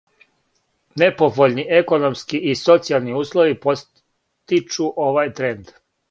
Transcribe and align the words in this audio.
Неповољни 1.01 1.65
економски 1.79 2.41
и 2.51 2.55
социјални 2.61 3.13
услови 3.19 3.57
подстичу 3.65 4.89
овај 5.09 5.31
тренд. 5.41 5.71